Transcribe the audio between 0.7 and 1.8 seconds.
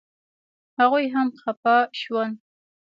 هغوی هم خپه